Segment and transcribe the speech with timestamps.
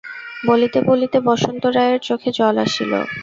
[0.47, 2.91] বলিতে বলিতে বসন্ত রায়ের চোখে জল আসিল।